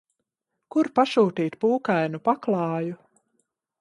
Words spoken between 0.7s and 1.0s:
Kur